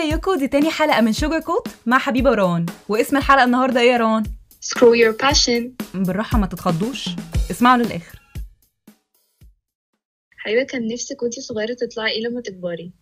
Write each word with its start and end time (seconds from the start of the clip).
ازيكم 0.00 0.34
دي 0.38 0.48
تاني 0.48 0.70
حلقة 0.70 1.00
من 1.00 1.12
Sugar 1.12 1.40
Coat 1.40 1.68
مع 1.86 1.98
حبيبة 1.98 2.30
وروان 2.34 2.66
واسم 2.88 3.16
الحلقة 3.16 3.44
النهاردة 3.44 3.80
إيه 3.80 3.92
يا 3.92 3.96
روان؟ 3.96 4.24
Screw 4.64 4.94
your 5.04 5.26
passion 5.26 5.62
بالراحة 5.94 6.38
ما 6.38 6.46
تتخضوش 6.46 7.08
اسمعوا 7.50 7.76
للآخر 7.76 8.20
حبيبة 10.38 10.62
كان 10.62 10.88
نفسك 10.92 11.22
وانتي 11.22 11.40
صغيرة 11.40 11.74
تطلعي 11.74 12.10
إيه 12.12 12.26
لما 12.26 12.40
تكبري؟ 12.40 12.92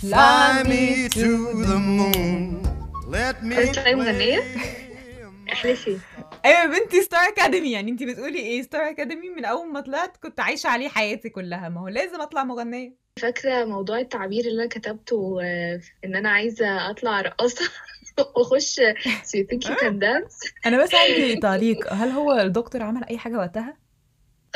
Fly 0.00 0.64
me 0.64 1.08
to 1.14 1.30
the 1.68 1.78
moon. 1.78 2.66
Let 3.12 3.44
me 3.44 3.70
تطلعي 3.72 3.94
مغنية؟ 3.94 4.40
play. 4.40 5.52
احلفي 5.52 5.98
أيوه 6.44 6.58
يا 6.60 6.66
بنتي 6.66 7.02
Star 7.02 7.20
Academy 7.28 7.72
يعني 7.72 7.90
انت 7.90 8.02
بتقولي 8.02 8.38
إيه 8.38 8.62
Star 8.62 8.90
Academy 8.90 9.28
من 9.28 9.44
أول 9.44 9.72
ما 9.72 9.80
طلعت 9.80 10.16
كنت 10.16 10.40
عايشة 10.40 10.68
عليه 10.68 10.88
حياتي 10.88 11.28
كلها 11.28 11.68
ما 11.68 11.80
هو 11.80 11.88
لازم 11.88 12.20
أطلع 12.20 12.44
مغنية 12.44 12.99
فاكرة 13.20 13.64
موضوع 13.64 13.98
التعبير 13.98 14.44
اللي 14.44 14.62
أنا 14.62 14.68
كتبته 14.70 15.38
آه، 15.42 15.80
إن 16.04 16.16
أنا 16.16 16.30
عايزة 16.30 16.90
أطلع 16.90 17.20
رقاصة 17.20 17.70
وأخش 18.36 18.80
so 18.80 19.34
you 19.38 19.44
think 19.50 19.64
you 19.70 19.76
can 19.76 19.98
dance. 20.00 20.52
أنا 20.66 20.82
بس 20.82 20.94
عندي 20.94 21.36
تعليق. 21.42 21.92
هل 21.92 22.08
هو 22.08 22.32
الدكتور 22.32 22.82
عمل 22.82 23.04
أي 23.04 23.18
حاجة 23.18 23.36
وقتها؟ 23.36 23.76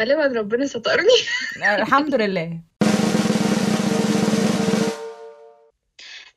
غالبا 0.00 0.38
ربنا 0.40 0.66
سترني. 0.66 1.16
الحمد 1.56 2.14
لله. 2.14 2.60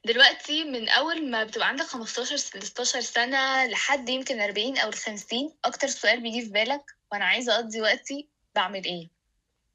دلوقتي 0.05 0.63
من 0.63 0.89
أول 0.89 1.29
ما 1.31 1.43
بتبقى 1.43 1.67
عندك 1.67 1.85
15 1.85 2.37
16 2.37 3.01
سنة 3.01 3.65
لحد 3.67 4.09
يمكن 4.09 4.39
40 4.39 4.77
أو 4.77 4.91
50 4.91 5.53
أكتر 5.65 5.87
سؤال 5.87 6.21
بيجي 6.21 6.41
في 6.41 6.49
بالك 6.51 6.81
وأنا 7.11 7.25
عايزة 7.25 7.55
أقضي 7.55 7.81
وقتي 7.81 8.29
بعمل 8.55 8.85
إيه؟ 8.85 9.07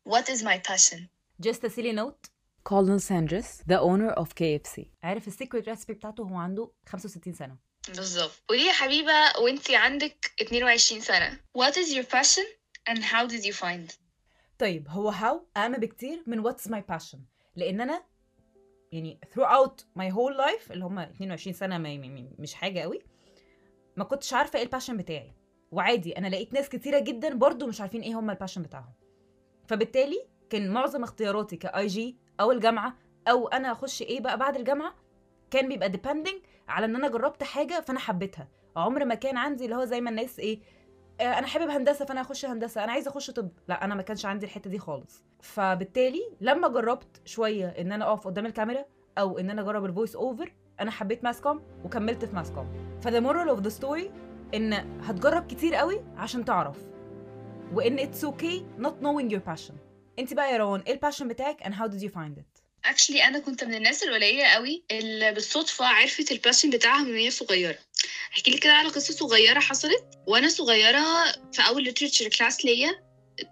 What 0.09 0.25
is 0.35 0.43
my 0.43 0.59
passion? 0.71 1.01
Just 1.47 1.65
a 1.65 1.71
silly 1.71 1.93
note. 1.93 2.32
Colonel 2.65 3.01
Sanders 3.01 3.63
the 3.67 3.79
owner 3.81 4.13
of 4.23 4.29
KFC 4.35 4.83
عارف 5.03 5.29
ال 5.29 5.34
secret 5.34 5.69
recipe 5.69 5.95
بتاعته؟ 5.95 6.23
هو 6.23 6.37
عنده 6.37 6.73
65 6.89 7.33
سنة. 7.33 7.57
بالظبط. 7.89 8.43
قولي 8.49 8.67
يا 8.67 8.73
حبيبة 8.73 9.13
وانتي 9.43 9.77
عندك 9.77 10.33
22 10.43 11.01
سنة. 11.01 11.41
What 11.59 11.73
is 11.73 11.95
your 11.95 12.05
passion 12.05 12.47
and 12.91 12.99
how 12.99 13.27
did 13.27 13.45
you 13.45 13.53
find 13.53 13.97
طيب 14.59 14.89
هو 14.89 15.09
how 15.09 15.47
اهم 15.57 15.73
بكتير 15.73 16.23
من 16.27 16.39
what's 16.39 16.69
my 16.69 16.85
passion 16.89 17.21
لأن 17.57 17.81
أنا 17.81 18.05
يعني 18.93 19.21
throughout 19.27 19.81
my 19.99 20.13
whole 20.13 20.37
life 20.37 20.71
اللي 20.71 20.85
هم 20.85 20.99
22 20.99 21.53
سنة 21.53 21.79
ما 21.79 22.35
مش 22.39 22.55
حاجة 22.55 22.81
قوي 22.81 23.03
ما 23.97 24.05
كنتش 24.05 24.33
عارفة 24.33 24.59
إيه 24.59 24.65
ال 24.65 24.69
passion 24.69 24.97
بتاعي. 24.97 25.33
وعادي 25.71 26.19
أنا 26.19 26.27
لقيت 26.29 26.53
ناس 26.53 26.69
كتيرة 26.69 26.99
جدا 26.99 27.35
برضو 27.35 27.67
مش 27.67 27.81
عارفين 27.81 28.03
إيه 28.03 28.19
هم 28.19 28.31
ال 28.31 28.35
passion 28.35 28.63
بتاعهم. 28.63 28.93
فبالتالي 29.69 30.27
كان 30.51 30.71
معظم 30.71 31.03
اختياراتي 31.03 31.57
ك 31.57 31.87
IG 31.87 32.19
أو 32.41 32.53
الجامعة 32.53 32.95
أو 33.29 33.49
أنا 33.49 33.73
أخش 33.73 34.03
إيه 34.03 34.21
بقى 34.21 34.39
بعد 34.39 34.57
الجامعة؟ 34.57 34.95
كان 35.51 35.69
بيبقى 35.69 35.93
depending 35.93 36.37
على 36.69 36.87
إن 36.87 36.97
أنا 36.97 37.09
جربت 37.09 37.43
حاجة 37.43 37.81
فأنا 37.81 37.99
حبيتها. 37.99 38.49
عمر 38.77 39.05
ما 39.05 39.15
كان 39.15 39.37
عندي 39.37 39.65
اللي 39.65 39.77
هو 39.77 39.85
زي 39.85 40.01
ما 40.01 40.11
الناس 40.11 40.39
إيه 40.39 40.61
آه، 41.21 41.39
أنا 41.39 41.47
حابب 41.47 41.71
هندسة 41.71 42.05
فأنا 42.05 42.23
هخش 42.23 42.45
هندسة 42.45 42.85
أنا 42.85 42.93
عايزة 42.93 43.11
أخش 43.11 43.31
طب. 43.31 43.49
لا 43.69 43.85
أنا 43.85 43.95
ما 43.95 44.03
كانش 44.03 44.27
عندي 44.27 44.47
الحتة 44.47 44.71
دي 44.71 44.79
خالص. 44.79 45.25
فبالتالي 45.41 46.23
لما 46.41 46.69
جربت 46.69 47.21
شوية 47.25 47.67
إن 47.69 47.93
أنا 47.93 48.09
أقف 48.09 48.27
قدام 48.27 48.47
الكاميرا 48.47 48.85
أو 49.19 49.39
إن 49.39 49.51
أنا 49.51 49.63
أجرب 49.63 49.85
ال 49.85 49.90
voice 49.90 50.17
over 50.17 50.53
أنا 50.81 50.91
حبيت 50.91 51.25
mass 51.25 51.41
comm 51.41 51.63
وكملت 51.85 52.25
في 52.25 52.37
mass 52.37 52.51
comm 52.51 52.99
ف 53.03 53.07
the 53.07 53.21
moral 53.21 53.49
of 53.49 53.61
the 53.61 53.69
story 53.69 54.11
إن 54.55 54.73
هتجرب 55.03 55.47
كتير 55.47 55.75
قوي 55.75 56.01
عشان 56.17 56.45
تعرف. 56.45 56.77
وإن 57.75 57.99
it's 57.99 58.25
okay 58.25 58.67
not 58.79 59.03
knowing 59.03 59.33
your 59.33 59.43
passion 59.43 59.75
انت 60.19 60.35
بقى 60.35 60.53
يا 60.53 60.57
روان 60.57 60.81
إيه 60.81 60.93
ال 60.93 60.97
passion 60.97 61.29
بتاعك 61.29 61.63
and 61.63 61.73
how 61.73 61.89
did 61.93 62.03
you 62.03 62.11
find 62.15 62.39
it 62.39 62.63
actually 62.91 63.23
أنا 63.27 63.39
كنت 63.39 63.65
من 63.65 63.75
الناس 63.75 64.03
القليلة 64.03 64.45
قوي 64.45 64.85
اللي 64.91 65.33
بالصدفة 65.33 65.87
عرفت 65.87 66.33
ال 66.33 66.38
passion 66.38 66.71
بتاعها 66.71 67.03
من 67.03 67.11
وهي 67.11 67.31
صغيرة. 67.31 67.79
احكي 68.33 68.51
لك 68.51 68.59
كده 68.59 68.73
على 68.73 68.89
قصة 68.89 69.15
صغيرة 69.15 69.61
حصلت. 69.61 70.05
وأنا 70.27 70.49
صغيرة 70.49 71.03
في 71.53 71.63
أول 71.69 71.91
literature 71.95 72.29
class 72.37 72.65
ليا 72.65 73.03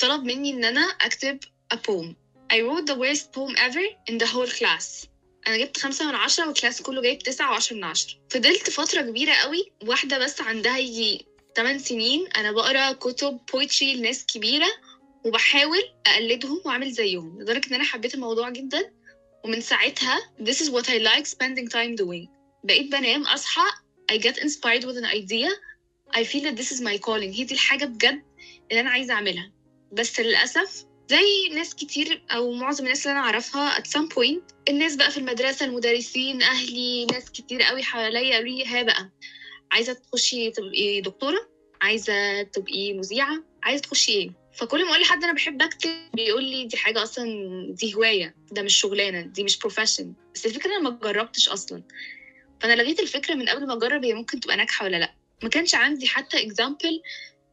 طلب 0.00 0.24
مني 0.24 0.50
إن 0.50 0.64
أنا 0.64 0.80
أكتب 0.80 1.38
a 1.74 1.76
poem. 1.76 2.14
I 2.52 2.56
wrote 2.56 2.86
the 2.86 2.96
worst 2.96 3.32
poem 3.32 3.54
ever 3.56 4.12
in 4.12 4.18
the 4.18 4.26
whole 4.26 4.50
class. 4.58 5.06
أنا 5.46 5.56
جبت 5.56 5.78
خمسة 5.78 6.08
من 6.08 6.14
عشرة 6.14 6.46
والكلاس 6.46 6.82
كله 6.82 7.02
جايب 7.02 7.18
تسعة 7.18 7.50
وعشرة 7.50 7.76
من 7.76 7.84
عشرة. 7.84 8.14
فضلت 8.30 8.70
فترة 8.70 9.02
كبيرة 9.02 9.32
قوي 9.32 9.72
واحدة 9.86 10.18
بس 10.18 10.40
عندها 10.40 10.78
يجي 10.78 11.26
8 11.56 11.78
سنين 11.78 12.28
أنا 12.36 12.52
بقرأ 12.52 12.92
كتب 12.92 13.38
poetry 13.52 13.82
لناس 13.82 14.26
كبيرة. 14.26 14.68
وبحاول 15.24 15.82
أقلدهم 16.06 16.60
وأعمل 16.64 16.90
زيهم. 16.92 17.38
لدرجة 17.42 17.68
إن 17.68 17.74
أنا 17.74 17.84
حبيت 17.84 18.14
الموضوع 18.14 18.50
جدا 18.50 18.92
ومن 19.44 19.60
ساعتها 19.60 20.20
this 20.42 20.56
is 20.56 20.70
what 20.70 20.84
I 20.88 20.98
like 20.98 21.26
spending 21.26 21.68
time 21.68 21.94
doing. 22.04 22.28
بقيت 22.64 22.92
بنام 22.92 23.22
أصحى 23.26 23.62
I 24.12 24.16
get 24.16 24.36
inspired 24.38 24.84
with 24.84 24.96
an 24.96 25.04
idea. 25.04 25.50
I 26.16 26.24
feel 26.24 26.42
that 26.42 26.56
this 26.56 26.72
is 26.72 26.80
my 26.80 26.98
calling. 26.98 27.32
هي 27.38 27.44
دي 27.44 27.54
الحاجة 27.54 27.84
بجد 27.84 28.22
اللي 28.70 28.80
أنا 28.80 28.90
عايزة 28.90 29.14
أعملها. 29.14 29.52
بس 29.92 30.20
للأسف 30.20 30.84
زي 31.08 31.48
ناس 31.54 31.74
كتير 31.74 32.22
أو 32.30 32.52
معظم 32.52 32.84
الناس 32.84 33.06
اللي 33.06 33.18
أنا 33.18 33.26
أعرفها 33.26 33.74
at 33.74 33.84
some 33.86 34.08
point 34.14 34.42
الناس 34.68 34.96
بقى 34.96 35.10
في 35.10 35.16
المدرسة 35.18 35.66
المدرسين 35.66 36.42
أهلي 36.42 37.06
ناس 37.06 37.30
كتير 37.30 37.62
قوي 37.62 37.82
حواليا 37.82 38.34
قالوا 38.36 38.48
لي 38.48 38.66
ها 38.66 38.82
بقى 38.82 39.10
عايزة 39.72 39.92
تخشي 39.92 40.50
تبقي 40.50 41.00
دكتورة؟ 41.00 41.48
عايزة 41.82 42.42
تبقي 42.42 42.92
مذيعة؟ 42.92 43.44
عايزة 43.62 43.82
تخشي 43.82 44.12
إيه؟ 44.12 44.30
فكل 44.52 44.84
ما 44.84 44.90
أقول 44.90 45.00
لحد 45.02 45.24
أنا 45.24 45.32
بحب 45.32 45.62
اكتب 45.62 45.90
بيقول 46.14 46.44
لي 46.44 46.64
دي 46.66 46.76
حاجة 46.76 47.02
أصلا 47.02 47.26
دي 47.74 47.94
هواية 47.94 48.34
ده 48.52 48.62
مش 48.62 48.76
شغلانة 48.76 49.20
دي 49.20 49.44
مش 49.44 49.58
بروفيشن 49.58 50.14
بس 50.34 50.46
الفكرة 50.46 50.70
أنا 50.70 50.78
ما 50.78 50.90
جربتش 50.90 51.48
أصلا. 51.48 51.82
فأنا 52.60 52.82
لغيت 52.82 53.00
الفكرة 53.00 53.34
من 53.34 53.48
قبل 53.48 53.66
ما 53.66 53.74
أجرب 53.74 54.04
هي 54.04 54.14
ممكن 54.14 54.40
تبقى 54.40 54.56
ناجحة 54.56 54.84
ولا 54.84 54.96
لأ. 54.96 55.14
ما 55.42 55.48
كانش 55.48 55.74
عندي 55.74 56.06
حتى 56.08 56.48
example 56.48 57.00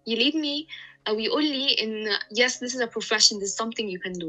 يليد 0.07 0.35
مي 0.35 0.67
أو 1.07 1.19
يقول 1.19 1.45
لي 1.45 1.73
إن 1.81 2.15
yes 2.15 2.51
this 2.51 2.73
is 2.73 2.81
a 2.81 2.87
profession 2.87 3.39
this 3.39 3.49
is 3.49 3.55
something 3.55 3.87
you 3.89 3.99
can 4.07 4.13
do. 4.19 4.27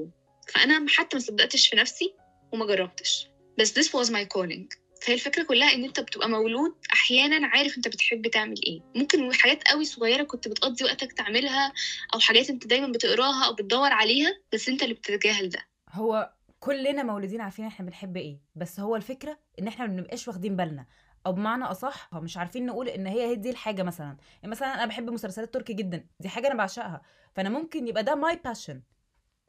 فأنا 0.54 0.86
حتى 0.88 1.16
ما 1.16 1.22
صدقتش 1.22 1.68
في 1.68 1.76
نفسي 1.76 2.14
وما 2.52 2.66
جربتش. 2.66 3.26
بس 3.58 3.78
this 3.78 3.92
was 3.92 4.08
my 4.10 4.24
calling. 4.36 4.87
فهي 5.02 5.14
الفكرة 5.14 5.42
كلها 5.42 5.74
إن 5.74 5.84
أنت 5.84 6.00
بتبقى 6.00 6.28
مولود 6.28 6.74
أحيانا 6.92 7.46
عارف 7.46 7.76
أنت 7.76 7.88
بتحب 7.88 8.26
تعمل 8.26 8.60
إيه. 8.66 8.80
ممكن 8.96 9.34
حاجات 9.34 9.68
قوي 9.68 9.84
صغيرة 9.84 10.22
كنت 10.22 10.48
بتقضي 10.48 10.84
وقتك 10.84 11.12
تعملها 11.12 11.72
أو 12.14 12.18
حاجات 12.18 12.50
أنت 12.50 12.66
دايما 12.66 12.92
بتقراها 12.92 13.46
أو 13.46 13.54
بتدور 13.54 13.92
عليها 13.92 14.30
بس 14.52 14.68
أنت 14.68 14.82
اللي 14.82 14.94
بتتجاهل 14.94 15.48
ده. 15.48 15.58
هو 15.90 16.32
كلنا 16.60 17.02
مولودين 17.02 17.40
عارفين 17.40 17.64
إحنا 17.64 17.86
بنحب 17.86 18.16
إيه 18.16 18.40
بس 18.54 18.80
هو 18.80 18.96
الفكرة 18.96 19.38
إن 19.58 19.68
إحنا 19.68 19.86
ما 19.86 19.92
بنبقاش 19.92 20.28
واخدين 20.28 20.56
بالنا. 20.56 20.86
أو 21.26 21.32
بمعنى 21.32 21.64
أصح 21.64 22.10
مش 22.14 22.36
عارفين 22.36 22.66
نقول 22.66 22.88
إن 22.88 23.06
هي 23.06 23.26
هي 23.26 23.34
دي 23.34 23.50
الحاجة 23.50 23.82
مثلا. 23.82 24.16
يعني 24.42 24.50
مثلا 24.50 24.74
أنا 24.74 24.86
بحب 24.86 25.10
مسلسلات 25.10 25.54
تركي 25.54 25.72
جدا 25.72 26.06
دي 26.20 26.28
حاجة 26.28 26.46
أنا 26.46 26.54
بعشقها. 26.54 27.02
فأنا 27.34 27.48
ممكن 27.48 27.88
يبقى 27.88 28.04
ده 28.04 28.14
my 28.14 28.40
passion 28.44 28.82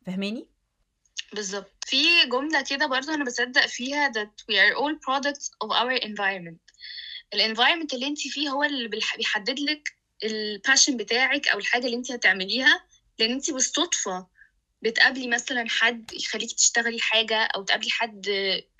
فاهماني؟ 0.05 0.49
بالظبط. 1.33 1.71
في 1.85 2.25
جملة 2.25 2.61
كده 2.61 2.85
برضو 2.85 3.13
أنا 3.13 3.25
بصدق 3.25 3.65
فيها 3.65 4.11
that 4.11 4.43
we 4.51 4.55
are 4.55 4.75
all 4.77 4.95
products 4.95 5.49
of 5.63 5.71
our 5.71 6.01
environment. 6.01 6.59
ال 7.33 7.55
environment 7.55 7.93
اللي 7.93 8.07
انت 8.07 8.19
فيه 8.19 8.49
هو 8.49 8.63
اللي 8.63 8.87
بيحدد 9.17 9.59
لك 9.59 9.89
ال 10.23 10.32
passion 10.33 10.97
بتاعك 10.97 11.47
أو 11.47 11.59
الحاجة 11.59 11.85
اللي 11.85 11.97
انت 11.97 12.11
هتعمليها. 12.11 12.85
لأن 13.19 13.31
انت 13.31 13.51
بالصدفة 13.51 14.27
بتقابلي 14.81 15.27
مثلا 15.27 15.65
حد 15.69 16.13
يخليكي 16.13 16.55
تشتغلي 16.55 16.99
حاجة 16.99 17.43
أو 17.43 17.63
تقابلي 17.63 17.89
حد 17.89 18.27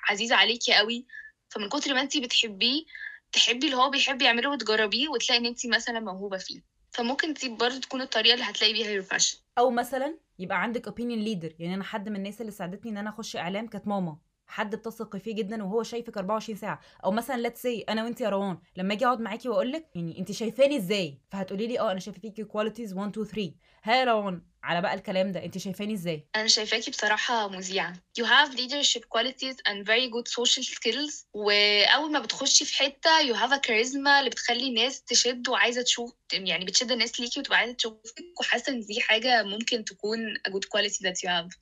عزيز 0.09 0.31
عليكي 0.31 0.73
قوي 0.73 1.05
فمن 1.49 1.69
كتر 1.69 1.93
ما 1.93 2.01
انت 2.01 2.17
بتحبيه 2.17 2.83
تحبي 3.31 3.65
اللي 3.65 3.77
هو 3.77 3.89
بيحب 3.89 4.21
يعمله 4.21 4.49
وتجربيه 4.49 5.07
وتلاقي 5.09 5.39
إن 5.39 5.45
انت 5.45 5.67
مثلا 5.67 5.99
موهوبة 5.99 6.37
فيه. 6.37 6.61
فممكن 6.91 7.33
دي 7.33 7.49
برضه 7.49 7.79
تكون 7.79 8.01
الطريقة 8.01 8.33
اللي 8.33 8.45
هتلاقي 8.45 8.73
بيها 8.73 9.01
your 9.01 9.05
passion. 9.05 9.35
أو 9.57 9.69
مثلا؟ 9.71 10.17
يبقى 10.39 10.61
عندك 10.61 10.89
opinion 10.89 11.25
leader. 11.25 11.53
يعني 11.59 11.73
أنا 11.75 11.83
حد 11.83 12.09
من 12.09 12.15
الناس 12.15 12.41
اللي 12.41 12.51
ساعدتني 12.51 12.91
إن 12.91 12.97
أنا 12.97 13.09
أخش 13.09 13.35
إعلام 13.35 13.67
كانت 13.67 13.87
ماما. 13.87 14.17
حد 14.49 14.75
بتثقي 14.75 15.19
فيه 15.19 15.35
جدا 15.35 15.63
وهو 15.63 15.83
شايفك 15.83 16.17
24 16.17 16.57
ساعة. 16.57 16.79
أو 17.05 17.11
مثلا 17.11 17.49
let's 17.49 17.61
say 17.61 17.83
أنا 17.89 18.03
وانت 18.03 18.21
يا 18.21 18.29
روان 18.29 18.57
لما 18.77 18.93
أجي 18.93 19.05
أقعد 19.05 19.19
معاكي 19.21 19.49
واقول 19.49 19.71
لك 19.71 19.85
يعني 19.95 20.19
انت 20.19 20.31
شايفاني 20.31 20.77
إزاي؟ 20.77 21.17
فهتقولي 21.31 21.67
لي 21.67 21.79
آه 21.79 21.91
أنا 21.91 21.99
شايفة 21.99 22.19
فيكي 22.19 22.43
كواليتيز 22.43 22.93
1 22.93 23.09
2 23.09 23.25
3 23.27 23.51
ها 23.83 23.95
يا 23.95 24.03
روان 24.03 24.41
على 24.63 24.81
بقى 24.81 24.93
الكلام 24.93 25.31
ده 25.31 25.45
انت 25.45 25.57
شايفاني 25.57 25.93
إزاي؟ 25.93 26.27
أنا 26.35 26.47
شايفاكي 26.47 26.91
بصراحة 26.91 27.47
مذيعة. 27.47 27.93
You 28.21 28.23
have 28.25 28.51
leadership 28.55 29.01
qualities 29.15 29.55
and 29.69 29.85
very 29.85 30.07
good 30.15 30.27
social 30.39 30.63
skills 30.63 31.25
وأول 31.33 32.11
ما 32.11 32.19
بتخشي 32.19 32.65
في 32.65 32.77
حتة 32.77 33.09
you 33.31 33.35
have 33.35 33.51
a 33.53 33.59
charisma 33.67 34.07
اللي 34.19 34.29
بتخلي 34.29 34.67
الناس 34.67 35.03
تشد 35.03 35.49
وعايزة 35.49 35.81
تشوف 35.81 36.13
يعني 36.33 36.65
بتشد 36.65 36.91
الناس 36.91 37.19
ليكي 37.19 37.39
وتبقى 37.39 37.57
عايزة 37.57 37.73
تشوفك 37.73 38.23
وحاسة 38.39 38.73
إن 38.73 38.79
دي 38.79 39.01
حاجة 39.01 39.43
ممكن 39.43 39.85
تكون 39.85 40.19
a 40.47 40.51
good 40.51 40.65
quality 40.65 40.97
that 41.05 41.15
you 41.23 41.29
have. 41.29 41.55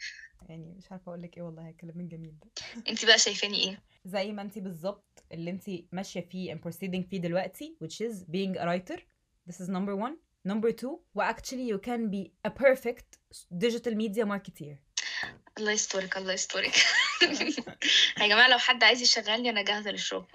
يعني 0.50 0.74
مش 0.78 0.92
عارفة 0.92 1.10
أقول 1.10 1.22
لك 1.22 1.38
إيه 1.38 1.44
والله 1.44 1.70
الكلام 1.70 2.00
الجميل 2.00 2.36
ده. 2.40 2.50
انت 2.90 3.06
بقى 3.06 3.18
شايفاني 3.18 3.64
إيه؟ 3.64 3.84
زي 4.06 4.32
ما 4.32 4.42
انت 4.42 4.60
بالظبط 4.60 5.24
اللي 5.32 5.52
انت 5.52 5.70
ماشية 5.92 6.22
فيه 6.22 6.54
and 6.56 6.58
proceeding 6.58 7.10
فيه 7.10 7.18
دلوقتي 7.18 7.78
which 7.84 8.08
is 8.08 8.16
being 8.24 8.58
a 8.60 8.64
writer. 8.66 9.00
This 9.50 9.56
is 9.62 9.70
number 9.70 9.96
one. 9.96 10.14
Number 10.52 10.72
two 10.72 11.00
و 11.16 11.22
actually 11.22 11.72
you 11.72 11.80
can 11.88 12.10
be 12.12 12.32
a 12.48 12.52
perfect 12.64 13.38
digital 13.58 13.94
media 13.96 14.26
marketeer. 14.26 14.76
الله 15.58 15.72
يسترك 15.72 16.18
الله 16.18 16.34
يسترك. 16.34 16.74
يا 18.22 18.28
جماعة 18.28 18.50
لو 18.50 18.58
حد 18.58 18.84
عايز 18.84 19.02
يشغلني 19.02 19.50
أنا 19.50 19.62
جاهزة 19.62 19.92
للشغل. 19.92 20.28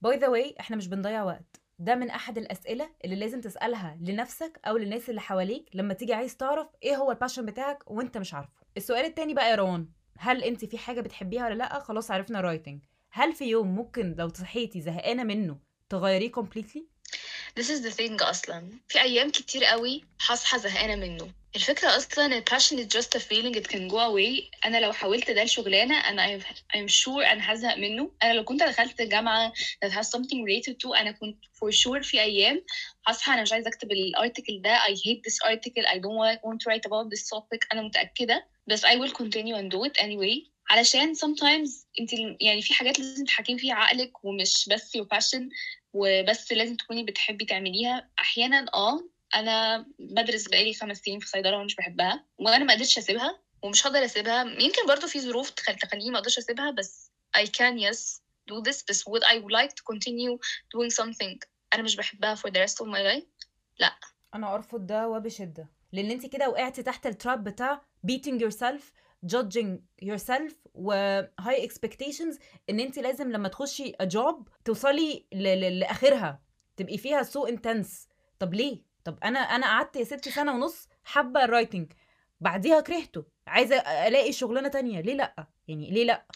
by 0.00 0.16
the 0.16 0.28
way 0.28 0.54
إحنا 0.60 0.76
مش 0.76 0.88
بنضيع 0.88 1.22
وقت. 1.22 1.60
ده 1.78 1.94
من 1.94 2.10
أحد 2.10 2.38
الأسئلة 2.38 2.90
اللي 3.04 3.16
لازم 3.16 3.40
تسألها 3.40 3.98
لنفسك 4.00 4.60
أو 4.66 4.76
للناس 4.76 5.10
اللي 5.10 5.20
حواليك 5.20 5.70
لما 5.74 5.94
تيجي 5.94 6.14
عايز 6.14 6.36
تعرف 6.36 6.68
إيه 6.82 6.96
هو 6.96 7.10
ال 7.10 7.14
passion 7.14 7.46
بتاعك 7.46 7.90
وأنت 7.90 8.18
مش 8.18 8.34
عارفه. 8.34 8.52
السؤال 8.76 9.04
التاني 9.04 9.34
بقى 9.34 9.50
يا 9.50 9.54
روان 9.54 9.88
هل 10.18 10.42
أنت 10.44 10.64
في 10.64 10.78
حاجة 10.78 11.00
بتحبيها 11.00 11.44
ولا 11.46 11.54
لأ؟ 11.54 11.78
خلاص 11.78 12.10
عرفنا 12.10 12.40
writing 12.40 12.84
هل 13.10 13.32
في 13.32 13.44
يوم 13.44 13.74
ممكن 13.74 14.14
لو 14.18 14.28
صحيتي 14.28 14.80
زهقانة 14.80 15.24
منه 15.24 15.58
تغيريه 15.88 16.32
completely 16.32 16.80
This 17.56 17.70
is 17.70 17.82
the 17.82 17.90
thing 17.90 18.22
أصلا. 18.22 18.70
في 18.88 19.00
أيام 19.00 19.30
كتير 19.30 19.64
قوي 19.64 20.04
هصحى 20.20 20.58
زهقانة 20.58 20.96
منه. 20.96 21.30
الفكرة 21.56 21.96
أصلا 21.96 22.26
ال 22.38 22.44
passion 22.50 22.78
is 22.78 22.86
just 22.86 23.16
a 23.16 23.20
feeling 23.20 23.54
it 23.54 23.68
can 23.68 23.88
go 23.88 23.98
away. 23.98 24.50
أنا 24.66 24.80
لو 24.80 24.92
حاولت 24.92 25.30
ده 25.30 25.44
لشغلانة 25.44 25.94
أنا 25.94 26.38
I'm, 26.74 26.88
sure 26.88 27.26
أنا 27.26 27.52
هزهق 27.52 27.76
منه. 27.76 28.10
أنا 28.22 28.32
لو 28.32 28.44
كنت 28.44 28.62
دخلت 28.62 29.02
جامعة 29.02 29.52
that 29.84 29.88
has 29.90 30.06
something 30.06 30.42
related 30.44 30.74
to 30.84 31.00
أنا 31.00 31.10
كنت 31.10 31.44
for 31.44 31.70
sure 31.70 32.02
في 32.02 32.20
أيام 32.20 32.64
هصحى 33.06 33.32
أنا 33.32 33.42
مش 33.42 33.52
عايزة 33.52 33.68
أكتب 33.68 33.92
الارتكل 33.92 34.62
ده. 34.62 34.78
I 34.78 34.90
hate 34.90 35.22
this 35.30 35.48
article. 35.50 35.84
I 35.86 35.98
don't 35.98 36.40
want, 36.44 36.60
to 36.60 36.70
write 36.70 36.86
about 36.86 37.08
this 37.10 37.28
topic. 37.28 37.68
أنا 37.72 37.82
متأكدة. 37.82 38.46
بس 38.66 38.84
I 38.84 38.94
will 38.96 39.12
continue 39.12 39.54
and 39.54 39.70
do 39.70 39.84
it 39.88 40.02
anyway. 40.02 40.54
علشان 40.70 41.14
sometimes 41.14 41.70
أنت 42.00 42.12
يعني 42.40 42.62
في 42.62 42.74
حاجات 42.74 42.98
لازم 42.98 43.24
تحكمي 43.24 43.58
فيها 43.58 43.74
عقلك 43.74 44.24
ومش 44.24 44.68
بس 44.68 44.96
your 44.96 45.04
passion. 45.16 45.42
وبس 45.94 46.52
لازم 46.52 46.76
تكوني 46.76 47.02
بتحبي 47.04 47.44
تعمليها. 47.44 48.10
أحيانا 48.18 48.66
آه 48.74 49.08
أنا 49.34 49.86
بدرس 49.98 50.48
بقالي 50.48 50.74
خمس 50.74 50.98
سنين 50.98 51.18
في 51.20 51.28
صيدلة 51.28 51.56
ومش 51.58 51.74
بحبها 51.76 52.24
وأنا 52.38 52.64
ما 52.64 52.74
قدرتش 52.74 52.98
أسيبها 52.98 53.40
ومش 53.62 53.86
هقدر 53.86 54.04
أسيبها. 54.04 54.42
يمكن 54.42 54.86
برضو 54.88 55.06
في 55.06 55.20
ظروف 55.20 55.50
تخل- 55.50 55.74
تخليني 55.74 56.10
ما 56.10 56.18
أقدرش 56.18 56.38
أسيبها 56.38 56.70
بس 56.70 57.10
I 57.38 57.42
can 57.42 57.78
yes 57.78 58.20
do 58.50 58.56
this 58.68 58.84
بس 58.88 59.02
would 59.08 59.22
I 59.24 59.34
like 59.36 59.70
to 59.70 59.82
continue 59.92 60.38
doing 60.76 61.04
something 61.04 61.38
أنا 61.74 61.82
مش 61.82 61.96
بحبها 61.96 62.34
for 62.34 62.50
the 62.50 62.58
rest 62.66 62.74
of 62.84 62.88
my 62.88 62.98
life 63.12 63.26
أنا 64.34 64.54
أرفض 64.54 64.86
ده 64.86 65.08
وبشدة. 65.08 65.68
لأن 65.92 66.10
أنت 66.10 66.26
كده 66.26 66.48
وقعتي 66.48 66.82
تحت 66.82 67.06
التراب 67.06 67.44
بتاع 67.44 67.82
beating 68.06 68.40
yourself 68.40 68.82
judging 69.32 69.78
yourself 70.04 70.52
و 70.74 71.20
high 71.40 71.68
expectations 71.68 72.38
إن 72.70 72.80
أنت 72.80 72.98
لازم 72.98 73.32
لما 73.32 73.48
تخشي 73.48 73.92
a 73.92 74.06
job 74.06 74.34
توصلي 74.64 75.26
ل- 75.32 75.60
ل- 75.60 75.78
لآخرها. 75.80 76.42
تبقي 76.76 76.98
فيها 76.98 77.22
so 77.22 77.48
intense. 77.50 78.08
طب 78.38 78.54
ليه؟ 78.54 78.82
طب 79.04 79.18
أنا 79.24 79.38
أنا 79.38 79.66
قعدت 79.66 79.96
يا 79.96 80.04
ستي 80.04 80.30
سنة 80.30 80.54
ونص 80.54 80.88
حابة 81.04 81.44
الرايتنج 81.44 81.92
بعديها 82.40 82.80
كرهته. 82.80 83.24
عايزة 83.46 83.76
ألاقي 83.76 84.32
شغلانة 84.32 84.68
تانية. 84.68 85.00
ليه 85.00 85.14
لأ؟ 85.14 85.46
يعني 85.68 85.90
ليه 85.90 86.04
لأ؟ 86.04 86.26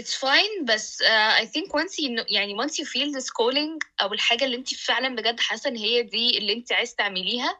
It's 0.00 0.14
fine 0.14 0.64
بس 0.64 1.02
uh, 1.02 1.42
I 1.42 1.46
think 1.46 1.72
once 1.72 1.92
you 2.04 2.08
know, 2.08 2.24
يعني 2.32 2.56
once 2.62 2.70
you 2.72 2.84
feel 2.84 3.18
this 3.20 3.26
calling 3.30 3.78
أو 4.02 4.12
الحاجة 4.12 4.44
اللي 4.44 4.56
أنت 4.56 4.74
فعلا 4.74 5.16
بجد 5.16 5.40
حاسة 5.40 5.70
إن 5.70 5.76
هي 5.76 6.02
دي 6.02 6.38
اللي 6.38 6.52
أنت 6.52 6.72
عايز 6.72 6.94
تعمليها 6.94 7.58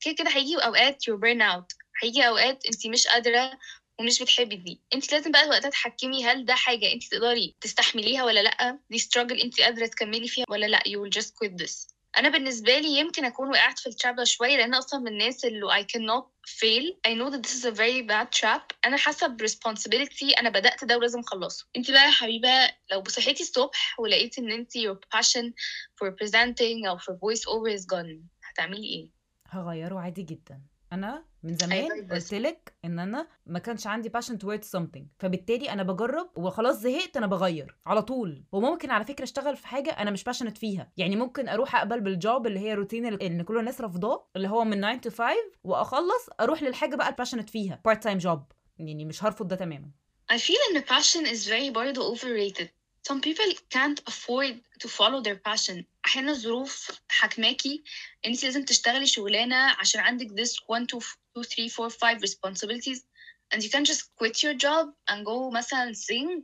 كده 0.00 0.14
كده 0.14 0.30
هيجي 0.30 0.56
أوقات 0.56 1.02
you 1.10 1.14
burn 1.14 1.40
out. 1.54 1.76
هيجي 2.02 2.28
أوقات 2.28 2.66
أنت 2.66 2.86
مش 2.86 3.06
قادرة 3.06 3.58
ومش 4.00 4.22
بتحبي 4.22 4.56
دي. 4.56 4.80
انت 4.94 5.12
لازم 5.12 5.30
بقى 5.30 5.48
وقتها 5.48 5.70
تحكمي 5.70 6.24
هل 6.24 6.44
ده 6.44 6.54
حاجة 6.54 6.92
انت 6.92 7.04
تقدري 7.04 7.54
تستحمليها 7.60 8.24
ولا 8.24 8.42
لأ. 8.42 8.78
دي 8.90 8.98
struggle 8.98 9.44
انت 9.44 9.60
قادرة 9.60 9.86
تكملي 9.86 10.28
فيها 10.28 10.44
ولا 10.48 10.66
لأ. 10.66 10.78
You 10.78 10.98
will 11.04 11.20
just 11.22 11.28
quit 11.28 11.62
this. 11.62 11.86
أنا 12.18 12.28
بالنسبة 12.28 12.78
لي 12.78 12.88
يمكن 12.98 13.24
أكون 13.24 13.48
وقعت 13.48 13.78
في 13.78 13.86
التراب 13.86 14.16
ده 14.16 14.24
شوية 14.24 14.56
لأن 14.56 14.74
أصلا 14.74 15.00
من 15.00 15.08
الناس 15.08 15.44
اللي 15.44 15.82
I 15.82 15.84
cannot 15.84 16.24
fail 16.50 16.84
I 17.08 17.14
know 17.14 17.30
that 17.30 17.42
this 17.42 17.54
is 17.54 17.64
a 17.64 17.70
very 17.76 18.02
bad 18.02 18.40
trap. 18.40 18.76
أنا 18.86 18.96
حاسة 18.96 19.26
ب 19.26 19.42
responsibility 19.46 20.38
أنا 20.38 20.50
بدأت 20.50 20.84
ده 20.84 20.98
ولازم 20.98 21.18
أخلصه. 21.20 21.66
انت 21.76 21.90
بقى 21.90 22.04
يا 22.04 22.10
حبيبة 22.10 22.48
لو 22.90 23.04
صحيتي 23.08 23.42
الصبح 23.42 24.00
ولقيتي 24.00 24.40
إن 24.40 24.50
انت 24.52 24.78
your 24.78 24.96
passion 25.18 25.44
for 25.96 26.08
presenting 26.10 26.88
أو 26.88 26.98
for 26.98 27.12
voice 27.12 27.42
over 27.42 27.78
is 27.80 27.84
gone 27.94 28.18
هتعملي 28.50 28.86
إيه؟ 28.86 29.10
هغيره 29.48 30.00
عادي 30.00 30.22
جدا. 30.22 30.60
أنا 30.92 31.24
من 31.42 31.56
أيوة، 31.72 31.88
زمان 31.88 32.06
بس. 32.06 32.24
قلت 32.24 32.34
لك 32.42 32.72
ان 32.84 32.98
أنا 32.98 33.28
ما 33.46 33.58
كانش 33.58 33.86
عندي 33.86 34.10
passion 34.10 34.32
towards 34.44 34.78
something. 34.78 35.02
فبالتالي 35.18 35.70
أنا 35.72 35.82
بجرب 35.82 36.30
وخلاص 36.36 36.76
زهقت 36.76 37.16
أنا 37.16 37.26
بغير 37.26 37.76
على 37.86 38.02
طول. 38.02 38.44
وممكن 38.52 38.90
على 38.90 39.04
فكرة 39.04 39.24
اشتغل 39.24 39.56
في 39.56 39.66
حاجة 39.66 39.90
أنا 39.90 40.10
مش 40.10 40.24
passionate 40.28 40.58
فيها. 40.58 40.92
يعني 40.96 41.16
ممكن 41.16 41.48
أروح 41.48 41.76
اقبل 41.76 42.00
بالجوب 42.00 42.46
اللي 42.46 42.60
هي 42.60 42.74
روتين 42.74 43.06
اللي 43.06 43.44
كل 43.44 43.58
الناس 43.58 43.80
رافضاه 43.80 44.28
اللي 44.36 44.48
هو 44.48 44.64
من 44.64 44.80
9 45.00 45.00
to 45.00 45.14
5 45.16 45.34
واخلص 45.64 46.28
أروح 46.40 46.62
للحاجة 46.62 46.96
بقى 46.96 47.08
الباشنت 47.08 47.50
فيها 47.50 47.80
part 47.88 47.96
time 47.98 48.22
job. 48.22 48.38
يعني 48.78 49.04
مش 49.04 49.24
هرفض 49.24 49.48
ده 49.48 49.56
تماما. 49.56 49.90
I 50.32 50.36
feel 50.36 50.76
ان 50.76 50.82
passion 50.82 51.26
is 51.36 51.46
very 51.48 51.72
برضه 51.72 52.14
overrated. 52.16 52.66
Some 53.10 53.20
people 53.20 53.50
can't 53.70 54.00
afford 54.06 54.54
to 54.78 54.88
follow 54.88 55.20
their 55.20 55.36
passion. 55.36 55.84
أحيانا 56.06 56.30
الظروف 56.32 57.00
حكماكي 57.08 57.82
أنت 58.26 58.44
لازم 58.44 58.64
تشتغلي 58.64 59.06
شغلانة 59.06 59.56
عشان 59.56 60.00
عندك 60.00 60.26
this 60.26 60.50
one, 60.52 60.86
two, 60.86 61.00
two, 61.00 61.42
three, 61.42 61.68
four, 61.68 61.90
five 61.90 62.22
responsibilities 62.22 63.00
and 63.54 63.62
you 63.62 63.70
can 63.70 63.84
just 63.84 64.02
quit 64.16 64.42
your 64.42 64.54
job 64.54 64.86
and 65.10 65.24
go 65.26 65.50
مثلا 65.56 65.92
sing 65.92 66.42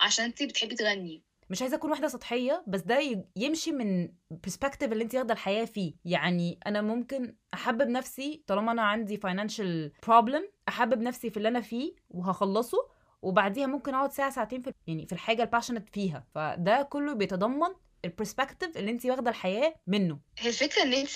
عشان 0.00 0.24
أنت 0.24 0.42
بتحبي 0.42 0.74
تغني. 0.74 1.22
مش 1.50 1.62
عايزة 1.62 1.76
أكون 1.76 1.90
واحدة 1.90 2.08
سطحية 2.08 2.64
بس 2.66 2.80
ده 2.80 3.24
يمشي 3.36 3.72
من 3.72 4.08
perspective 4.46 4.82
اللي 4.82 5.04
انت 5.04 5.14
واخدة 5.14 5.34
الحياة 5.34 5.64
فيه 5.64 5.92
يعني 6.04 6.58
أنا 6.66 6.82
ممكن 6.82 7.36
أحبب 7.54 7.88
نفسي 7.88 8.42
طالما 8.46 8.72
أنا 8.72 8.82
عندي 8.82 9.16
financial 9.16 9.92
problem 10.06 10.42
أحبب 10.68 11.00
نفسي 11.02 11.30
في 11.30 11.36
اللي 11.36 11.48
أنا 11.48 11.60
فيه 11.60 11.92
وهخلصه 12.10 12.97
وبعديها 13.22 13.66
ممكن 13.66 13.94
أقعد 13.94 14.12
ساعة 14.12 14.30
ساعتين 14.30 14.62
في 14.62 14.72
يعني 14.86 15.06
في 15.06 15.12
الحاجة 15.12 15.42
ال 15.42 15.46
passionate 15.46 15.88
فيها. 15.88 16.24
فده 16.34 16.82
كله 16.82 17.12
بيتضمن 17.12 17.68
ال 18.04 18.10
perspective 18.10 18.76
اللي 18.76 18.90
انت 18.90 19.06
واخدة 19.06 19.30
الحياة 19.30 19.74
منه. 19.86 20.18
هي 20.38 20.48
الفكرة 20.48 20.82
إن 20.82 20.92
أنت 20.94 21.10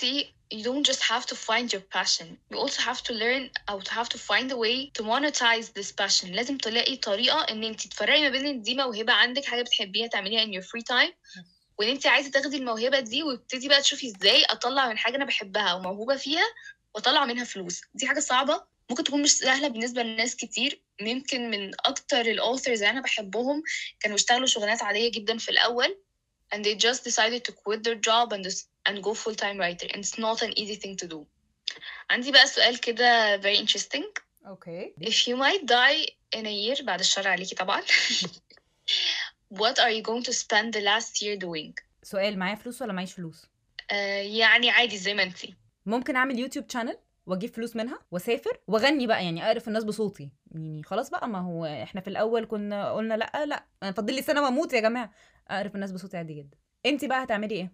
you 0.53 0.63
don't 0.63 0.85
just 0.91 1.01
have 1.01 1.25
to 1.25 1.35
find 1.35 1.73
your 1.73 1.83
passion. 1.97 2.27
You 2.51 2.57
also 2.57 2.81
have 2.81 3.01
to 3.03 3.13
learn 3.13 3.49
أو 3.69 3.81
to 3.81 3.89
have 3.89 4.09
to 4.09 4.17
find 4.17 4.51
a 4.51 4.55
way 4.55 4.91
to 4.97 5.03
monetize 5.03 5.67
this 5.73 5.91
passion. 5.91 6.25
لازم 6.31 6.57
تلاقي 6.57 6.95
طريقة 6.95 7.41
إن 7.41 7.63
أنت 7.63 7.87
تفرقي 7.87 8.21
ما 8.21 8.29
بين 8.29 8.61
دي 8.61 8.75
موهبة 8.75 9.13
عندك 9.13 9.45
حاجة 9.45 9.61
بتحبيها 9.61 10.07
تعمليها 10.07 10.45
in 10.45 10.61
your 10.63 10.67
free 10.67 10.83
time 10.95 11.13
وإن 11.79 11.89
أنت 11.89 12.07
عايزة 12.07 12.31
تاخدي 12.31 12.57
الموهبة 12.57 12.99
دي 12.99 13.23
وتبتدي 13.23 13.67
بقى 13.67 13.81
تشوفي 13.81 14.07
إزاي 14.07 14.43
أطلع 14.43 14.87
من 14.89 14.97
حاجة 14.97 15.15
أنا 15.15 15.25
بحبها 15.25 15.73
وموهوبة 15.73 16.15
فيها 16.15 16.43
وأطلع 16.95 17.25
منها 17.25 17.43
فلوس. 17.43 17.81
دي 17.93 18.07
حاجة 18.07 18.19
صعبة 18.19 18.63
ممكن 18.89 19.03
تكون 19.03 19.21
مش 19.21 19.31
سهلة 19.31 19.67
بالنسبة 19.67 20.03
لناس 20.03 20.35
كتير. 20.35 20.81
يمكن 21.01 21.49
من 21.49 21.71
أكتر 21.85 22.21
الأوثرز 22.21 22.83
اللي 22.83 22.89
أنا 22.89 23.01
بحبهم 23.01 23.63
كانوا 23.99 24.15
اشتغلوا 24.15 24.45
شغلانات 24.47 24.83
عادية 24.83 25.11
جدا 25.11 25.37
في 25.37 25.49
الأول 25.49 25.97
and 26.53 26.63
they 26.63 26.75
just 26.75 27.03
decided 27.03 27.43
to 27.43 27.51
quit 27.51 27.83
their 27.83 27.95
job 27.95 28.31
and 28.33 28.45
and 28.87 28.95
go 29.07 29.13
full 29.13 29.35
time 29.43 29.57
writer. 29.57 29.87
And 29.93 29.99
it's 30.03 30.17
not 30.27 30.41
an 30.41 30.51
easy 30.61 30.75
thing 30.75 30.95
to 30.97 31.07
do. 31.07 31.25
عندي 32.09 32.31
بقى 32.31 32.47
سؤال 32.47 32.79
كده 32.79 33.41
very 33.41 33.57
interesting. 33.57 34.03
أوكي. 34.47 34.93
If 35.01 35.27
you 35.27 35.35
might 35.35 35.65
die 35.65 36.05
in 36.35 36.45
a 36.45 36.53
year 36.77 36.83
بعد 36.83 36.99
الشر 36.99 37.27
عليكي 37.27 37.55
طبعا. 37.55 37.81
What 39.61 39.77
are 39.79 39.91
you 39.91 40.01
going 40.01 40.23
to 40.23 40.33
spend 40.33 40.73
the 40.73 40.81
last 40.81 41.21
year 41.21 41.37
doing? 41.37 41.73
سؤال 42.03 42.39
معايا 42.39 42.55
فلوس 42.55 42.81
ولا 42.81 42.93
معيش 42.93 43.13
فلوس؟ 43.13 43.41
uh, 43.41 43.93
يعني 43.93 44.69
عادي 44.69 44.97
زي 44.97 45.13
ما 45.13 45.23
انتي. 45.23 45.55
ممكن 45.85 46.15
أعمل 46.15 46.39
YouTube 46.39 46.71
channel 46.71 46.97
واجيب 47.25 47.53
فلوس 47.53 47.75
منها 47.75 47.99
واسافر 48.11 48.59
واغني 48.67 49.07
بقى 49.07 49.25
يعني 49.25 49.43
اعرف 49.43 49.67
الناس 49.67 49.83
بصوتي. 49.83 50.29
يعني 50.51 50.83
خلاص 50.83 51.09
بقى 51.09 51.29
ما 51.29 51.39
هو 51.39 51.65
إحنا 51.65 52.01
في 52.01 52.07
الأول 52.09 52.45
كنا 52.45 52.93
قلنا 52.93 53.13
لأ 53.13 53.45
لأ 53.45 53.65
أنا 53.83 53.91
فاضل 53.91 54.13
لي 54.13 54.21
سنة 54.21 54.41
وأموت 54.41 54.73
يا 54.73 54.79
جماعة. 54.79 55.11
اعرف 55.51 55.75
الناس 55.75 55.91
بصوتي 55.91 56.17
عادي 56.17 56.33
جدا. 56.33 56.57
انت 56.85 57.05
بقى 57.05 57.23
هتعملي 57.23 57.55
إيه؟ 57.55 57.73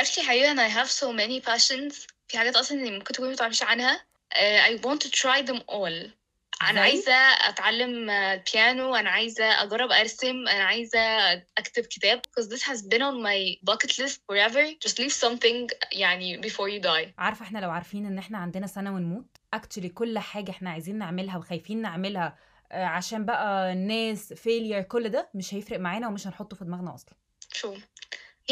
Actually 0.00 0.20
حقيقة 0.20 0.50
أنا 0.50 0.68
I 0.68 0.72
have 0.72 0.90
so 0.90 1.06
many 1.06 1.50
passions. 1.50 2.06
في 2.28 2.38
حاجات 2.38 2.72
اللي 2.72 2.90
ممكن 2.90 3.12
تكوني 3.12 3.32
متعرفيش 3.32 3.62
عنها. 3.62 4.04
uh, 4.34 4.78
I 4.78 4.82
want 4.82 4.98
to 4.98 5.10
try 5.10 5.42
them 5.50 5.60
all. 5.60 6.19
عايزة 6.60 7.12
أتعلم 7.48 8.10
آه، 8.10 8.44
بيانو 8.52 8.94
أنا 8.94 9.10
عايزة 9.10 9.44
أجرب 9.62 9.92
أرسم 9.92 10.48
أنا 10.48 10.64
عايزة 10.64 10.98
أكتب 11.58 11.82
كتاب 11.82 12.20
because 12.26 12.44
this 12.46 12.62
has 12.62 12.82
been 12.82 13.02
on 13.02 13.22
my 13.22 13.70
bucket 13.70 13.98
list 13.98 14.20
forever. 14.30 14.64
Just 14.86 14.98
leave 14.98 15.12
something 15.12 15.66
يعني 15.92 16.42
before 16.42 16.68
you 16.68 16.82
die 16.82 17.08
عارفة 17.18 17.42
إحنا 17.44 17.58
لو 17.58 17.70
عارفين 17.70 18.06
إن 18.06 18.18
إحنا 18.18 18.38
عندنا 18.38 18.66
سنة 18.66 18.94
ونموت 18.94 19.26
actually 19.54 19.88
كل 19.88 20.18
حاجة 20.18 20.50
إحنا 20.50 20.70
عايزين 20.70 20.98
نعملها 20.98 21.38
وخايفين 21.38 21.82
نعملها 21.82 22.38
آه، 22.72 22.84
عشان 22.84 23.24
بقى 23.24 23.72
الناس 23.72 24.32
failure 24.32 24.82
كل 24.82 25.08
ده 25.08 25.30
مش 25.34 25.54
هيفرق 25.54 25.78
معانا 25.78 26.08
ومش 26.08 26.26
هنحطه 26.26 26.56
في 26.56 26.64
دماغنا 26.64 26.94
أصلا. 26.94 27.14
True. 27.54 27.78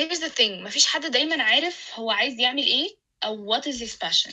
Here's 0.00 0.18
the 0.20 0.30
thing 0.38 0.50
مفيش 0.64 0.86
حد 0.86 1.06
دايما 1.06 1.42
عارف 1.42 1.90
هو 1.94 2.10
عايز 2.10 2.40
يعمل 2.40 2.62
إيه 2.62 2.96
أو 3.24 3.56
what 3.56 3.62
is 3.64 3.76
his 3.80 3.96
passion. 4.06 4.32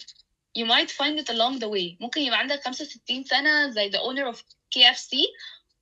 you 0.58 0.66
might 0.66 0.90
find 0.90 1.18
it 1.20 1.28
along 1.30 1.58
the 1.60 1.68
way 1.68 1.96
ممكن 2.00 2.20
يبقى 2.20 2.38
عندك 2.38 2.64
65 2.64 3.24
سنة 3.24 3.70
زي 3.70 3.90
the 3.90 3.94
owner 3.98 4.34
of 4.34 4.38
KFC 4.76 5.16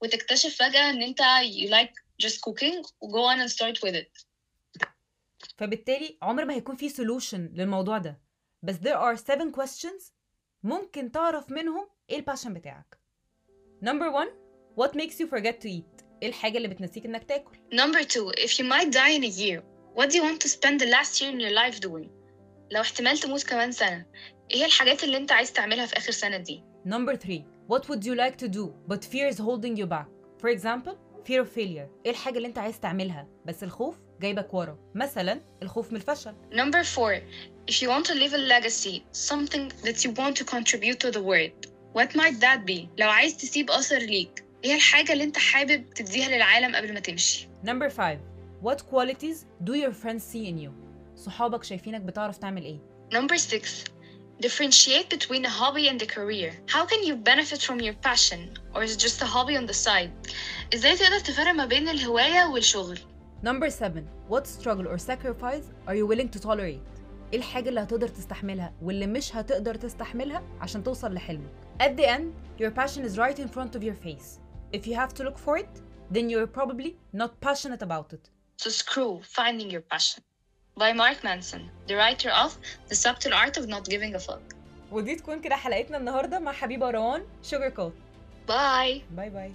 وتكتشف 0.03 0.57
فجأة 0.57 0.91
إن 0.91 1.03
أنت 1.03 1.21
you 1.43 1.69
like 1.71 1.93
just 2.27 2.37
cooking 2.41 2.87
و 3.01 3.09
go 3.09 3.35
on 3.35 3.41
and 3.41 3.51
start 3.53 3.79
with 3.83 3.95
it 3.95 4.25
فبالتالي 5.57 6.19
عمر 6.23 6.45
ما 6.45 6.55
هيكون 6.55 6.77
في 6.77 6.89
سولوشن 6.89 7.51
للموضوع 7.55 7.99
ده 7.99 8.21
بس 8.63 8.75
there 8.75 8.99
are 8.99 9.19
seven 9.21 9.53
questions 9.61 10.13
ممكن 10.63 11.13
تعرف 11.13 11.51
منهم 11.51 11.89
ايه 12.11 12.17
الباشن 12.17 12.55
بتاعك 12.55 12.99
number 13.85 14.13
one 14.13 14.29
what 14.81 14.91
makes 14.91 15.15
you 15.15 15.27
forget 15.27 15.55
to 15.63 15.69
eat 15.69 16.05
ايه 16.23 16.29
الحاجة 16.29 16.57
اللي 16.57 16.69
بتنسيك 16.69 17.05
انك 17.07 17.25
تاكل 17.25 17.57
Number 17.73 18.03
two, 18.05 18.33
if 18.45 18.51
you 18.59 18.65
might 18.65 18.91
die 18.93 19.13
in 19.19 19.25
a 19.25 19.33
year, 19.43 19.63
what 19.97 20.09
do 20.11 20.15
you 20.19 20.23
want 20.29 20.41
to 20.41 20.49
spend 20.49 20.81
the 20.81 20.91
last 20.97 21.21
year 21.21 21.31
in 21.31 21.41
your 21.41 21.55
life 21.63 21.81
doing? 21.81 22.09
لو 22.71 22.81
احتمال 22.81 23.19
تموت 23.19 23.43
كمان 23.43 23.73
سنة، 23.73 24.07
إيه 24.54 24.66
الحاجات 24.66 25.04
اللي 25.04 25.18
انت 25.18 25.32
عايز 25.32 25.54
تعملها 25.54 25.86
في 25.86 25.98
آخر 25.98 26.12
سنة 26.12 26.38
دي؟ 26.38 26.64
number 26.86 27.16
3 27.16 27.44
what 27.72 27.82
would 27.82 28.04
you 28.04 28.16
like 28.16 28.38
to 28.46 28.48
do 28.50 28.94
but 28.94 29.00
fear 29.06 29.28
is 29.34 29.38
holding 29.40 29.76
you 29.82 29.86
back? 29.86 30.08
For 30.42 30.50
example 30.58 30.94
fear 31.28 31.42
of 31.42 31.50
failure. 31.56 31.88
إيه 32.06 32.12
الحاجة 32.12 32.38
اللي 32.38 32.48
انت 32.48 32.58
عايز 32.58 32.80
تعملها 32.80 33.28
بس 33.46 33.64
الخوف 33.64 33.96
جايبك 34.22 34.54
ورا؟ 34.54 34.78
مثلا 34.96 35.42
الخوف 35.62 35.92
من 35.92 35.96
الفشل. 35.98 36.34
number 36.52 36.84
4 36.98 37.22
if 37.72 37.74
you 37.76 37.88
want 37.88 38.06
to 38.08 38.14
leave 38.14 38.34
a 38.34 38.38
legacy 38.54 39.02
something 39.30 39.86
that 39.86 40.04
you 40.06 40.10
want 40.20 40.36
to 40.38 40.46
contribute 40.56 41.00
to 41.00 41.12
the 41.12 41.22
world 41.22 41.68
what 41.98 42.16
might 42.16 42.40
that 42.42 42.66
be? 42.66 42.88
لو 42.98 43.10
عايز 43.10 43.38
تسيب 43.38 43.72
أثر 43.72 43.98
ليك 43.98 44.44
إيه 44.64 44.76
الحاجة 44.76 45.14
اللي 45.14 45.24
انت 45.24 45.38
حابب 45.38 45.90
تديها 45.90 46.30
للعالم 46.30 46.76
قبل 46.76 46.94
ما 46.94 47.00
تمشي؟ 47.00 47.48
number 47.64 47.90
5 47.90 48.20
what 48.64 48.78
qualities 48.78 49.38
do 49.70 49.74
your 49.74 49.92
friends 50.04 50.24
see 50.34 50.46
in 50.52 50.66
you? 50.66 50.72
صحابك 51.16 51.64
شايفينك 51.64 52.02
بتعرف 52.02 52.38
تعمل 52.38 52.64
إيه؟ 52.64 52.80
number 53.14 53.36
6 53.38 53.62
differentiate 54.41 55.09
between 55.11 55.45
a 55.45 55.51
hobby 55.61 55.89
and 55.89 56.01
a 56.03 56.07
career. 56.07 56.51
How 56.75 56.85
can 56.87 57.03
you 57.09 57.15
benefit 57.17 57.61
from 57.63 57.81
your 57.81 57.95
passion, 58.09 58.41
or 58.75 58.83
is 58.83 58.93
it 58.95 59.01
just 59.07 59.21
a 59.23 59.27
hobby 59.27 59.57
on 59.57 59.67
the 59.67 59.75
side? 59.75 60.11
ازاي 60.75 60.97
تقدر 60.97 61.19
تفرق 61.21 61.53
ما 61.55 61.65
بين 61.67 61.89
الهواية 61.89 62.47
والشغل؟ 62.47 62.99
Number 63.43 63.71
seven, 63.71 64.05
what 64.29 64.47
struggle 64.47 64.87
or 64.89 64.99
sacrifice 64.99 65.65
are 65.87 65.95
you 65.95 66.07
willing 66.07 66.29
to 66.29 66.41
tolerate? 66.41 66.81
ايه 67.33 67.39
الحاجة 67.39 67.69
اللي 67.69 67.81
هتقدر 67.81 68.09
تستحملها 68.09 68.73
واللي 68.83 69.07
مش 69.07 69.37
هتقدر 69.37 69.75
تستحملها 69.75 70.43
عشان 70.61 70.85
توصل 70.85 71.15
لحلمك؟ 71.15 71.51
At 71.83 71.97
the 71.97 72.07
end, 72.07 72.33
your 72.63 72.71
passion 72.71 73.05
is 73.05 73.19
right 73.19 73.39
in 73.39 73.49
front 73.49 73.77
of 73.79 73.83
your 73.83 73.95
face. 73.95 74.39
If 74.73 74.87
you 74.87 74.95
have 74.95 75.15
to 75.15 75.25
look 75.25 75.39
for 75.39 75.57
it, 75.59 75.83
then 76.15 76.29
you're 76.31 76.47
probably 76.59 76.91
not 77.23 77.31
passionate 77.41 77.83
about 77.83 78.13
it. 78.13 78.25
So 78.63 78.71
screw 78.71 79.21
finding 79.39 79.71
your 79.71 79.83
passion. 79.95 80.23
By 80.77 80.93
Mark 80.93 81.25
Manson, 81.25 81.71
the 81.89 81.95
writer 81.97 82.31
of 82.31 82.57
The 82.89 82.95
Subtle 82.95 83.35
Art 83.35 83.57
of 83.57 83.67
Not 83.69 83.85
Giving 83.89 84.15
a 84.15 84.19
Fuck. 84.19 84.55
ودي 84.93 85.15
تكون 85.17 85.41
كده 85.41 85.57
حلقتنا 85.57 85.97
النهارده 85.97 86.39
مع 86.39 86.53
حبيبة 86.53 86.91
روان 86.91 87.23
شوجر 87.43 87.69
كوت 87.69 87.93
Bye! 88.49 89.03
باي 89.11 89.31
باي 89.31 89.53